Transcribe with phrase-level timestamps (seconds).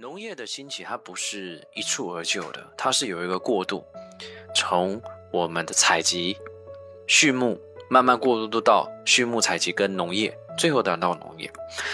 [0.00, 3.84] 农业的兴起，它不是一蹴而就的，它是有一个过渡，
[4.54, 4.98] 从
[5.30, 6.34] 我们的采集、
[7.06, 7.60] 畜牧，
[7.90, 11.52] 慢慢过渡到畜牧、采集跟农业，最后达到农业。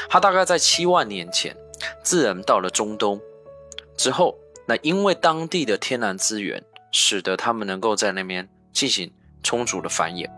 [0.09, 1.57] 它大概在七万年前，
[2.05, 3.21] 自然到了中东
[3.97, 4.38] 之后，
[4.69, 6.63] 那因为当地的天然资源，
[6.93, 9.13] 使得他们能够在那边进行
[9.43, 10.31] 充足的繁衍。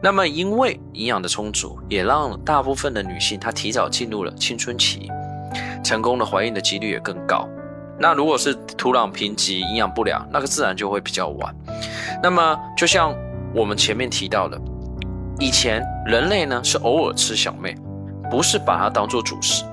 [0.00, 5.10] 那么，因为营养的充足，也让大部分的女性她提早进入了青春期。
[5.84, 7.46] 成功的怀孕的几率也更高。
[7.96, 11.54] 那如果是土壤贫瘠、营养不良，那个自然就会比较晚。
[12.20, 13.14] 那么，就像
[13.54, 14.60] 我们前面提到的，
[15.38, 17.72] 以前人类呢是偶尔吃小麦，
[18.28, 19.64] 不是把它当做主食。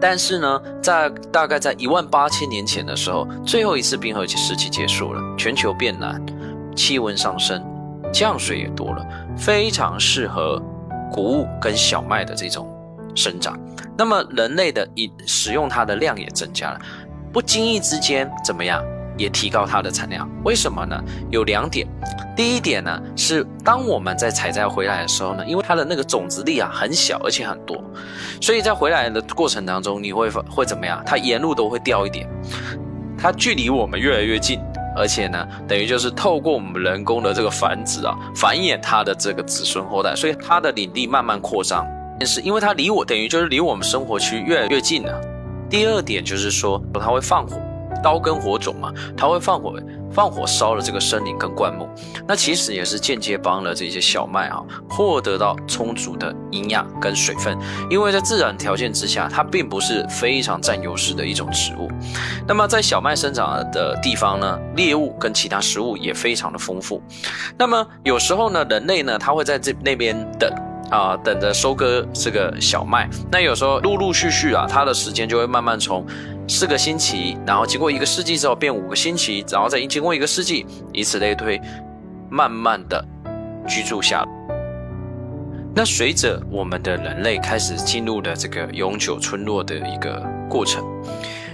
[0.00, 6.20] 但是呢，在大概在一万八千年前的时候，最后一次冰河期时期结束了，全球变暖，
[6.74, 7.64] 气温上升，
[8.12, 9.06] 降水也多了，
[9.36, 10.60] 非常适合
[11.12, 12.68] 谷物跟小麦的这种。
[13.14, 13.58] 生长，
[13.98, 16.80] 那么人类的以使用它的量也增加了，
[17.32, 18.84] 不经意之间怎么样，
[19.16, 20.28] 也提高它的产量？
[20.44, 21.02] 为什么呢？
[21.30, 21.86] 有两点，
[22.36, 27.82] 第一点呢是当我们在采摘回来的时候呢，因为它的那个种子粒啊很小，而且很多，
[28.40, 31.02] 所以在回来的过程当中，你会会怎么样？
[31.06, 32.28] 它沿路都会掉一点，
[33.18, 34.60] 它距离我们越来越近，
[34.94, 41.86] 而且呢，等于就是透过我们人工的这个繁殖啊，繁衍它的这个子孙后代，所以它的领地慢慢扩张。
[42.24, 45.20] 是因为它离我等于就是离我们生活区越来越近了。
[45.68, 47.60] 第二点就是说，它会放火，
[48.02, 49.74] 刀跟火种嘛，它会放火，
[50.12, 51.88] 放火烧了这个森林跟灌木，
[52.26, 57.58] 那其实也是间接帮了这些小麦啊获得到充足的营养跟水分。
[57.90, 61.90] 因为在自然条件之下，它并不是非常占优势的一种植物。
[62.46, 67.02] 那么在小麦生长的地方呢，猎物跟其他食物也非常的丰富。
[67.58, 70.48] 那么有时候呢，人类呢，他会在这那边等。
[70.90, 76.06] 啊，等着收割这个小麦，那有时候陆陆续续啊，它的时间就会慢慢从
[76.48, 81.60] 四个星期，然后经过一个世纪之后变五个星期，然后再经过一个世纪，以此类推，
[82.30, 83.04] 慢慢的
[83.66, 84.24] 居住下。
[85.74, 90.82] 那随着我们的人类开始进入了这个永久村落的一个过程，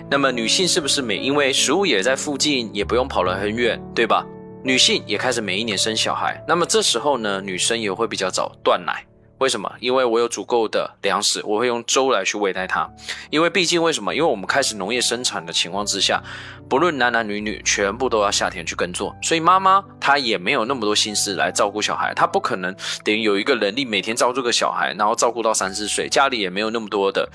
[0.08, 4.24] 那么女性是不是每因为食物也在附近，也不用跑了很远，对吧？
[4.62, 9.04] 女性也开始每一年生小孩，那么这时候呢，女生也会比较早断奶。
[9.42, 9.68] 为什么？
[9.80, 12.88] 因为我有足够的粮食，我会用粥来去喂待它。
[13.28, 14.14] 因为毕竟为什么？
[14.14, 16.22] 因为我们开始农业生产的情况之下，
[16.68, 22.72] 不论男男女女，全部都要下田去耕作，所以妈妈她也没有那么多心思来照顾小孩，她不可能
[23.04, 27.28] 等于有一个能力每天照顾个小孩，然后照顾到三四岁，家里也没有那么多的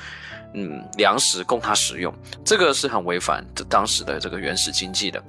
[0.53, 2.13] 嗯粮食供他使用，
[2.45, 5.22] 这个是很违反当时的这个原始经济的，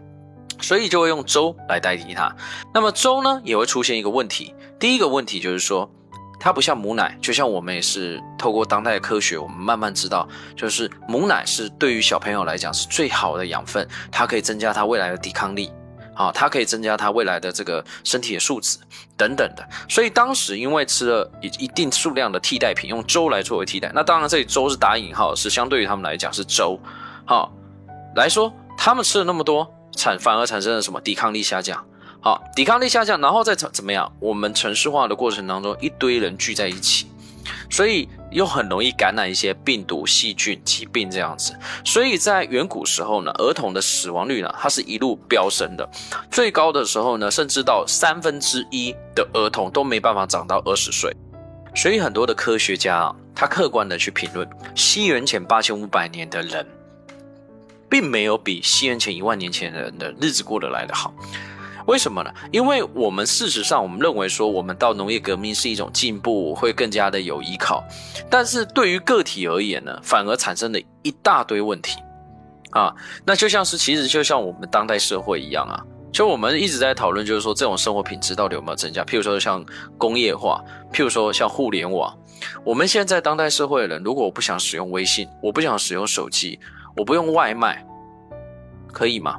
[0.60, 2.32] 所以就会用粥来代替它。
[2.72, 5.90] 那么粥呢，也会出现一个问题，第一个问题就是说。
[6.40, 15.70] 它不像母奶，就像我们也是透过当代的科学，我们慢慢知道，就是母奶是对于小朋友来讲是最好的养分，它可以增加他未来的抵抗力，
[16.14, 18.78] 啊，它可以增加他未来的这个身体的素质
[19.16, 19.68] 等等的。
[19.88, 26.78] 所以当时因为吃了一一定数量的替代品，用粥来作为替代，那当然这里粥是打引号，是相对于他们来讲是粥，
[27.24, 27.52] 好
[28.14, 31.84] 来说，他们吃了那么多，产反而产生了什么抵抗力下降。
[32.20, 34.12] 好，抵抗力下降，然后再怎怎么样？
[34.18, 37.06] 我们城市化的过程当中，一堆人聚在一起，
[37.70, 41.56] 所以又很容易感染一些病毒、细菌、疾病这样子。
[41.84, 45.88] 所以在远古时候呢，儿童的死亡率呢，它是一路飙升的，
[46.28, 51.14] 最高的时候呢，甚至到三分之一的儿童都没办法长到二十岁。
[51.76, 56.66] 所以很多的科学家啊，他客观的去评论，西元前八千五百年的人，
[57.88, 61.14] 并没有比西元前一万年前的人的日子过得来的好。
[61.88, 62.30] 为什么呢？
[62.52, 67.82] 因为我们事实上，我们认为说，我们到农业革命是一种进步，会更加的有依靠。
[68.30, 71.98] 但是对于个体而言呢，反而产生了一大堆问题
[72.72, 72.94] 啊。
[73.24, 75.82] 那就像是，其实就像我们当代社会一样啊，
[76.12, 79.02] 就我们一直在讨论，就是说这种生活品质到底有没有增加？
[79.04, 79.64] 譬如说像
[79.96, 80.62] 工业化，
[80.92, 82.14] 譬如说像互联网。
[82.64, 86.60] 我们现在当代社会的人，如果我不想使用微信，我不想使用手机，
[86.94, 87.82] 我不用外卖，
[88.92, 89.38] 可以吗？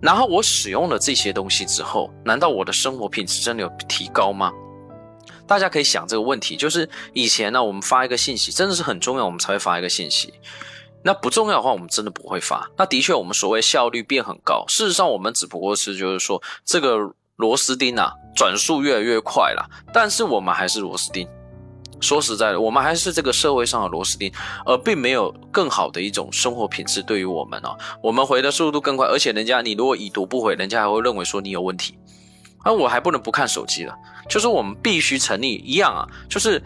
[0.00, 4.52] 然后我使用了这些东西之后，难道我的生活品质真的有提高吗？
[5.46, 10.34] 大家可以想这个问题，就是以前呢，我们发一个信息真的是很重要，我们才会发一个信息。
[11.02, 12.70] 那不重要的话，我们真的不会发。
[12.76, 16.98] 那的确，我们所谓效率变很高，事实上我们只不过是就是说这个
[17.36, 21.26] 螺丝钉啊转速越来越快了，但是我们还是螺丝钉。
[22.00, 24.32] 说实在的，我们还是这个社会上的螺丝钉，
[24.64, 27.02] 而并没有更好的一种生活品质。
[27.02, 31.98] 对于我们啊，我们回的速度更快，而且人家你如果已读不回，人家还会认为说你有问题。
[32.64, 33.94] 那我还不能不看手机了，
[34.28, 36.62] 就是我们必须成立一样啊，就是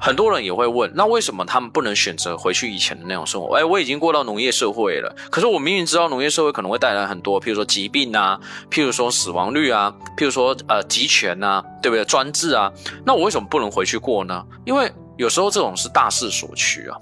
[0.00, 3.54] 很多人也会问，那为什么他们不能选择回去以前的那种生活？
[3.54, 12.04] 哎，我已经过到农业社会了，可是我明明知道农业社会可能会带来很多，譬如说疾病啊，譬如说死亡率啊，譬如说呃集权啊，对不对？
[12.06, 12.72] 专制啊，
[13.04, 14.42] 那我为什么不能回去过呢？
[14.64, 16.96] 因为有时候这种是大势所趋啊，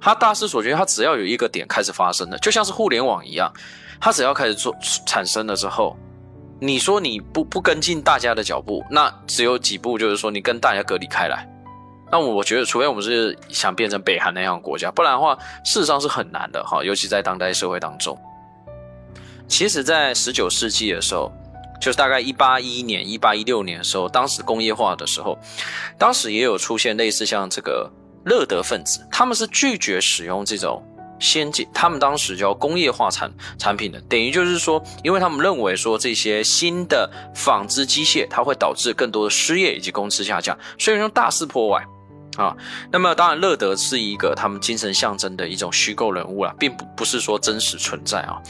[0.00, 3.52] 它大势所趋，它只要有一个点开始发生的，就像是互联网一样，
[4.00, 4.74] 它只要开始做
[5.06, 5.96] 产生了之后，
[6.58, 11.48] 你说你不不跟进大家的脚步，那只有几步，就是说你跟大家隔离开来。
[12.14, 16.80] 那我觉得，除非我们是想变成北韩那样的国家，不然的话，事实上是很难的哈。
[16.84, 18.16] 尤其在当代社会当中，
[19.48, 21.32] 其实，在十九世纪的时候，
[21.80, 25.36] 就是大概一八一一年、一八一六年的时候，当时工业化的时候，
[25.98, 27.90] 当时也有出现类似像这个
[28.24, 30.80] 乐德分子，他们是拒绝使用这种
[31.18, 33.28] 先进，他们当时叫工业化产
[33.58, 41.84] 产品的，等于就是说，因为他们认为说这些新的纺织机械，它会导致更多的失业以及工资下降，所以用大肆破坏。
[42.36, 42.56] 啊，
[42.90, 48.40] 那么当然，乐德是一个他们精神象征的一种虚构人物啦，并不不是说真实存在啊。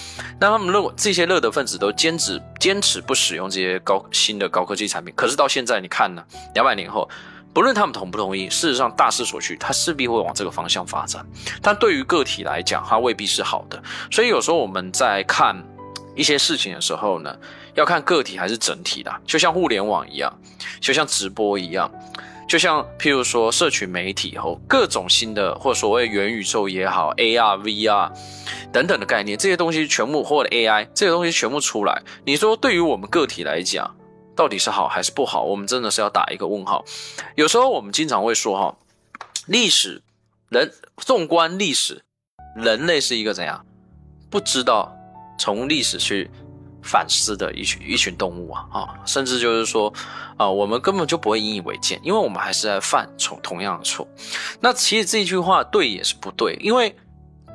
[0.41, 7.09] 那他们认为这些乐德分子都坚持坚持不使用这些高新的高科技产品，可是到现在你看呢，两百年后，
[7.53, 11.25] 不论他们同不同意，事实上大势所趋，它势必会往这个方向发展。
[11.61, 13.83] 但对于个体来讲，它未必是好的。
[14.11, 15.63] 所以有时候我们在看
[16.17, 17.37] 一些事情的时候呢，
[17.75, 20.33] 要看个体还是整体的，就像互联网一样，
[20.81, 21.91] 就像直播一样。
[22.47, 28.13] 就像譬如说，社群媒体后各种新的或所谓元宇宙也好，AR、VR
[28.73, 33.97] 等等的概念，这些东西全部或者 AI 这些东西全部出来，你说对于我们个体来讲，
[34.37, 35.43] 到底是好还是不好？
[35.43, 36.85] 我们真的是要打一个问号。
[37.35, 38.77] 有时候我们经常会说哈，
[39.47, 40.03] 历史
[40.51, 42.03] 人纵观历史，
[42.57, 43.65] 人类是一个怎样
[44.31, 44.95] 不知道
[45.39, 46.31] 从历史去。
[46.85, 49.91] 反思的一群一群动物啊啊，甚至就是说，
[50.37, 54.07] 啊，我们根本就不会引以为戒，因为我们还是在犯同同样的错。
[54.61, 56.95] 那其实这句话对也是不对，因为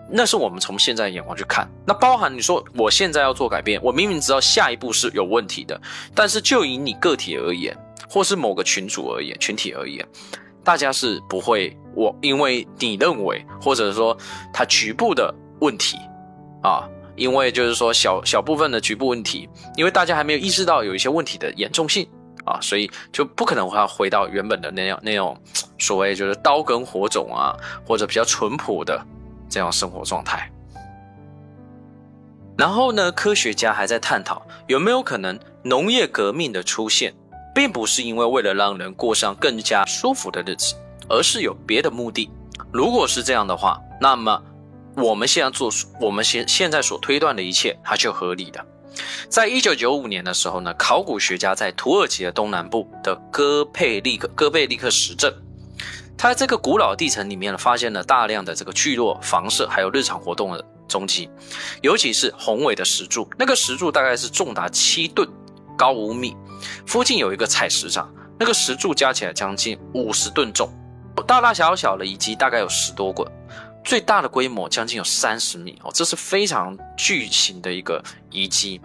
[0.09, 1.69] 那是我们从现在眼光去看。
[1.85, 5.79] 那包含你说我现在要做改变，我明明知道下一步是有问题的，
[6.15, 7.77] 但是就以你个体而言，
[8.09, 10.03] 或是某个群组而言、群体而言，
[10.63, 14.17] 大家是不会我因为你认为，或者说
[14.51, 15.31] 他局部的
[15.61, 15.99] 问题
[16.63, 16.89] 啊。
[17.19, 22.07] 因为就是说小小部分的局部问题，因为大家还没有意识到有一些问题的严重性
[22.45, 25.37] 啊，所以就不可能会回到原本的那样那种
[25.77, 27.53] 所谓就是刀耕火种啊，
[27.85, 29.05] 或者比较淳朴的
[29.49, 30.49] 这样生活状态。
[32.57, 37.13] 然后呢，科学家还在探讨有没有可能农业革命的出现，
[37.53, 40.73] 并不是因为为了让人过上更加舒服的日子，
[41.09, 42.29] 而是有别的目的。
[42.71, 44.41] 如果是这样的话，那么。
[44.99, 48.63] 我们现在做，我们现现在所推断的一切，它就合理的。
[49.29, 55.33] 在一九九五年的时候呢，考古学家在土耳其的东南部的戈佩利克戈贝利克石镇，
[56.17, 61.29] 他在这个古老地层里面呢，发现了大量的这个聚落、房舍，还有日常活动的踪迹，
[61.81, 65.27] 尤其是宏伟的石柱，那个石柱大概是重达七吨，
[65.77, 66.35] 高五米，
[66.85, 70.69] 附近有一个采石场，那个石柱加起来将近五十吨重，
[71.25, 73.25] 大大小小的遗迹大概有十多个。
[73.83, 78.79] 最大的规模将近有三十米哦，这是非常巨型的一个遗迹。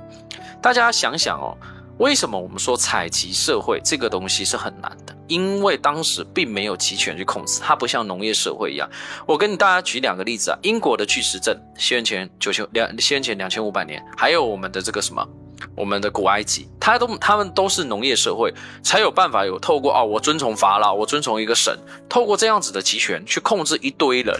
[0.62, 1.56] 大家想想哦，
[1.98, 5.14] 为什么我们说采集社会这个东西是很难的？
[5.26, 8.88] 因为当时并没有集权去控制，它不像农业社会一样。
[9.26, 15.26] 我跟大家举两个例子啊，英国的巨石阵，西元前九千两，西元前两千五百年，还有我们的这个什么，
[15.74, 24.38] 我们的古埃及，它都他们都是农业社会，才有办法有透过哦，我遵从法老，我遵从一个神，透过这样子的集权去控制一堆人。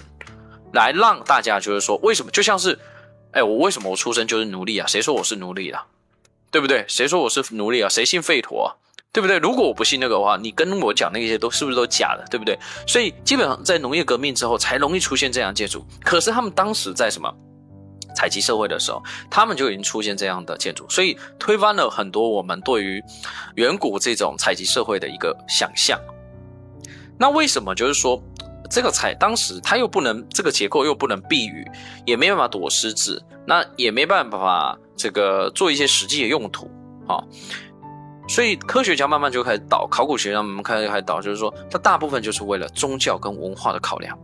[0.75, 2.79] 来让大家就是说，为什么就像是，
[3.31, 4.87] 哎，我为什么我出生就是奴隶啊？
[4.87, 5.87] 谁说我是奴隶啊？
[6.51, 6.85] 对不对？
[6.89, 7.89] 谁说我是奴隶啊？
[7.89, 8.77] 谁信吠陀？
[9.13, 9.39] 对不对？
[9.39, 12.25] 如果我不信那个的话，你跟我讲那些都是不是都假的？
[12.31, 12.59] 对不对？
[12.87, 15.87] 所以基本上在农业革命之后才容易出现这样建筑。
[16.03, 17.33] 可是他们当时在什么
[18.17, 19.01] 采集社会的时候，
[19.31, 23.03] 他们就已经出现这样的建筑，所以推翻了很多我们对于
[23.55, 25.97] 远古这种采集社会的一个想象。
[27.19, 28.21] 那为什么就是说？
[28.71, 31.67] 这个彩当时它又不能这个结构又不能避雨，
[32.05, 36.71] 也没办法躲狮子，那也没办法这个做一些实际的用途
[37.07, 37.23] 啊，
[38.29, 44.19] 所以科学家慢慢就开始导，考古学家慢慢开始开始导，就是说它大部分就是为了宗教跟文化的考量。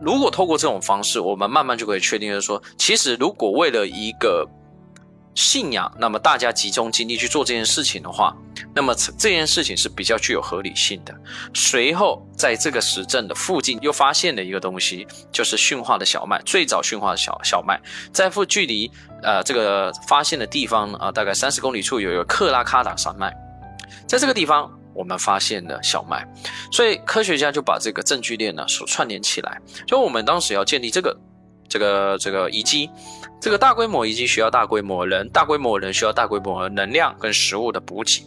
[0.00, 4.48] 如果透过这种方式，我们慢慢就可以确定，就是说，其实如果为了一个
[5.34, 8.36] 信仰，那么大家集中精力去做这件事情的话，
[8.74, 11.14] 那么这件事情是比较具有合理性的。
[11.54, 16.40] 随后，在这个石阵的附近又发现了一个东西，就是驯化的小麦。
[16.44, 17.80] 最早驯化的小小麦，
[18.12, 18.90] 在附距离
[19.22, 23.32] 呃这个发现的地方啊，大概三十公里处有一个克拉卡达山脉。
[24.06, 26.26] 在这个地方，我们发现了小麦，
[26.72, 29.60] 所以科学家就把这个证据链呢所串联起来。
[29.86, 31.16] 就我们当时要建立这个
[31.70, 32.90] 这个这个遗迹，
[33.40, 38.26] 这个大规模遗迹需要大规模人，大规模人需要大规模能量跟食物的补给。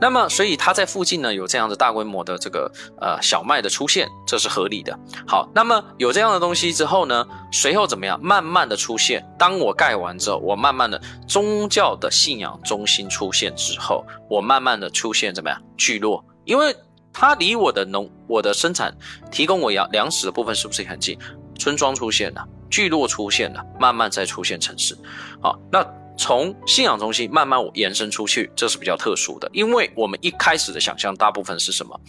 [0.00, 4.96] 那么，所以它在附近呢有这样的大规模的这个呃小麦的出现，这是合理的。
[5.26, 8.16] 好，那么有这样的东西之后呢，随后怎么样？
[8.22, 9.28] 慢慢的出现。
[9.36, 15.60] 当我盖完之后，我慢慢的宗教的信仰中心出现之后，我慢慢的出现怎么样？
[15.76, 16.72] 聚落，因为
[17.12, 18.96] 它离我的农我的生产
[19.32, 21.18] 提供我粮粮食的部分是不是很近？
[21.58, 24.96] 村庄出现了，聚落出现了，慢慢再出现城市。
[25.42, 25.86] 好，那。
[26.20, 32.00] 从信仰中心慢慢延伸出去，这是比较特殊的，因为我们一开始的想象大部分是什么？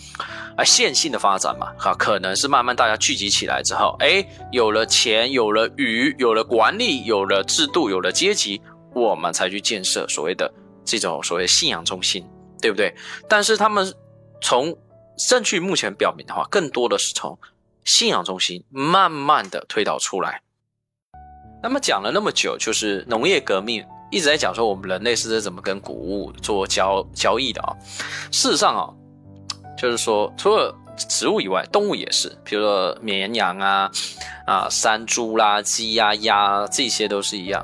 [0.58, 8.60] 啊，线性的发展嘛，哈，可能是慢慢大家聚集起来之后，哎，有了钱，有了鱼，有了管理，有了制度，有了阶级，
[8.96, 10.52] 我们才去建设所谓的
[10.84, 12.28] 这种所谓信仰中心，
[12.60, 12.92] 对不对？
[13.28, 13.94] 但是他们
[14.42, 14.76] 从
[15.20, 17.38] 证据目前表明的话，更多的是从
[17.84, 20.42] 信仰中心慢慢的推导出来。
[21.62, 23.86] 那么讲了那么久，就是农业革命。
[24.12, 27.70] 一直在讲说我们人类是怎么跟谷物做交交易的啊？
[28.32, 28.90] 事实上啊，
[29.78, 33.92] 就是说除了植物以外，动物也是，比如说绵羊啊、
[34.48, 37.64] 啊山猪啦、鸡呀、鸭这些都是一样。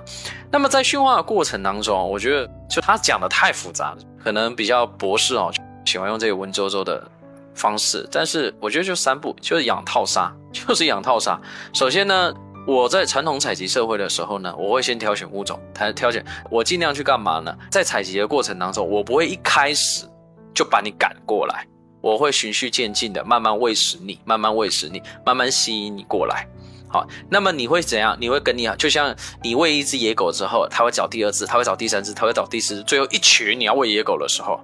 [0.52, 5.52] 那么在驯化的过程当中，我觉得就他讲的太复杂了，可能比较博士哦
[5.84, 7.10] 喜欢用这个文绉绉的
[7.56, 11.40] 方式，但是我觉得就三步，就是养套杀， 就是养套杀。
[11.74, 12.34] 首先呢。
[12.68, 17.56] 我在传统采集社会的时候呢，我会先挑选物种，挑挑选我尽量去干嘛呢？
[17.70, 20.04] 在采集的过程当中，我不会一开始
[20.52, 21.64] 就把你赶过来，
[22.02, 26.48] 我会循序渐进的，慢慢喂食你，慢慢喂食你，慢慢吸引你过来。
[26.88, 28.18] 好，那么你会怎样？
[28.20, 34.60] 你会跟你啊就像你喂一只野狗之后，它会找第二只，它会找第三只，它会找第四只，最后一群你要喂野狗的时候，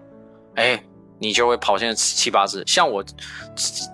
[0.56, 0.84] 哎。
[1.22, 3.06] 你就会跑现在七八只，像我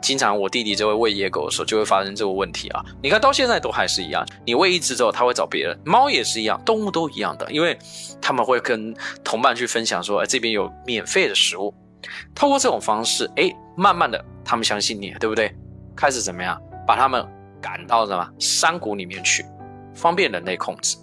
[0.02, 2.82] 经常我弟弟就会喂野狗的时候，就会发生这个问题啊。
[3.04, 5.78] 你看到现在都还是一样，你喂一只之后，它会找别人。
[5.84, 7.78] 猫也是一样，动物都一样的，因为
[8.22, 11.74] 他们会跟同伴去分享说，哎，这边有免费的食物。
[12.34, 15.54] 透过这种方式，哎，慢慢的他们相信你，对不对？
[15.98, 16.58] 开始怎么样，
[16.88, 17.28] 把他们
[17.62, 19.46] 赶到什么山谷里面去，
[19.94, 20.96] 方便人类控制。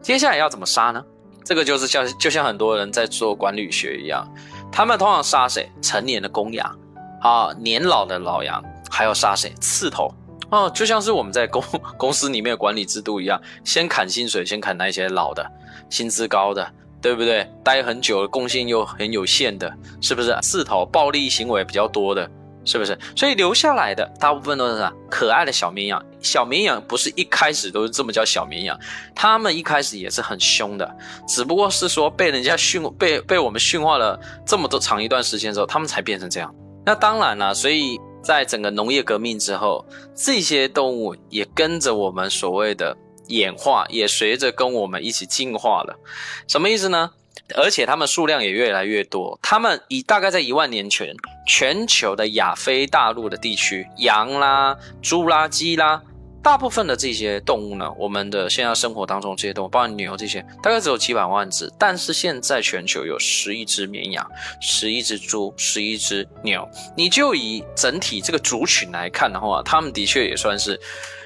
[0.00, 1.04] 接下来要怎么杀呢？
[1.44, 4.26] 这个就是像就像很多人在做管理学一样。
[4.72, 5.70] 他们通常杀谁？
[5.82, 6.78] 成年的公羊，
[7.20, 9.52] 啊，年老的老羊，还要杀谁？
[9.60, 10.10] 刺头，
[10.50, 11.62] 哦，就像是我们在公
[11.98, 15.46] 公司里面管理制度一样，先砍薪水，先砍那些老的，
[15.90, 16.66] 薪资高的，
[17.02, 17.46] 对不对？
[17.62, 20.34] 待很久，贡献又很有限的，是不是？
[20.40, 22.28] 刺头，暴力行为比较多的。
[22.64, 22.98] 是不是？
[23.16, 24.92] 所以留下来的大部分都是啥？
[25.10, 26.04] 可爱的小绵羊。
[26.20, 28.78] 小绵羊不是一开始都是这么叫小绵羊，
[29.14, 36.54] 他们一开始也是很凶的，只不过是说被人家驯被被我们驯化了这么多长一段时间之后，他们才变成这样。
[36.86, 45.98] 那当然了，所以在整个农业革命之后，这些动物也跟着我们所谓的演化，也随着跟我们一起进化了。
[46.46, 47.10] 什么意思呢？
[47.56, 49.38] 而且它们数量也越来越多。
[49.42, 51.14] 它们以大概在一万年前，
[51.46, 56.02] 全球的亚非大陆的地区，羊啦、猪啦、鸡啦，
[56.42, 61.72] 大部分的这些动物呢，我们的现在生活当中这些动物，包括牛这些，大概只有几百万只。
[61.78, 64.28] 但是现在全球有十亿只绵羊，
[64.60, 66.68] 十亿只猪，十亿只牛。
[66.96, 70.80] 你就以整体这个族群来看的话，他们的确也算是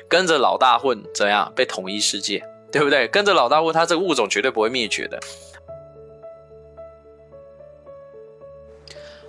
[0.09, 3.09] 跟着老大混，怎样被统一世界，对不对？
[3.09, 5.19] 跟着老大混，它这个物种绝对不会灭绝的。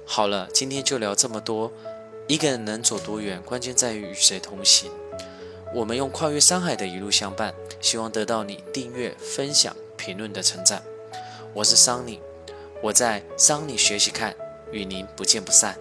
[0.09, 1.69] 好了，今天就聊这么多。
[2.27, 4.89] 一个人能走多远，关键在于与谁同行。
[5.75, 10.81] 我们用跨越山海的一路相伴，希望得到你订阅、分享、评论的称赞。
[11.53, 12.21] 我是桑尼，
[12.81, 14.33] 我在桑尼学习看，
[14.71, 15.77] 与您不见不散。